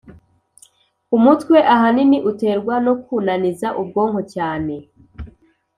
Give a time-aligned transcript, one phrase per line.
[1.17, 4.75] Umutwe ahanini uterwa no kunaniza ubwonko cyane